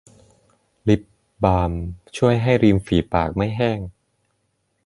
[0.87, 1.01] ลิป
[1.43, 1.71] บาล์ม
[2.17, 3.79] ช่วยให้ริมฝีปากไม่แห้ง